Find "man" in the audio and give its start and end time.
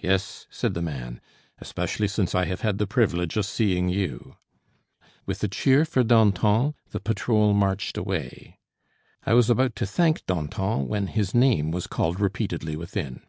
0.82-1.20